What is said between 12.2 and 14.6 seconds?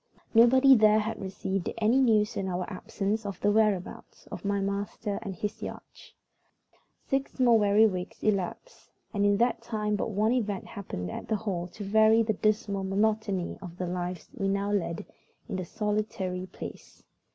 the dismal monotony of the lives we